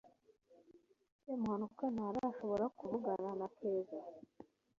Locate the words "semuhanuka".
1.21-1.85